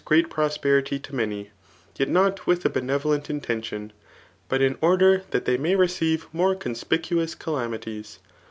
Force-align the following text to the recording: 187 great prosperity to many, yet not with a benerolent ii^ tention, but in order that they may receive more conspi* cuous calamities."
187 0.03 0.25
great 0.25 0.33
prosperity 0.35 0.97
to 0.99 1.13
many, 1.13 1.51
yet 1.95 2.09
not 2.09 2.47
with 2.47 2.65
a 2.65 2.69
benerolent 2.71 3.25
ii^ 3.27 3.39
tention, 3.39 3.93
but 4.49 4.59
in 4.59 4.75
order 4.81 5.21
that 5.29 5.45
they 5.45 5.57
may 5.57 5.75
receive 5.75 6.25
more 6.33 6.55
conspi* 6.55 6.97
cuous 6.97 7.37
calamities." 7.37 8.17